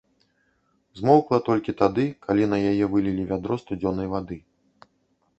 [0.99, 4.37] Змоўкла толькі тады, калі на яе вылілі вядро студзёнай вады.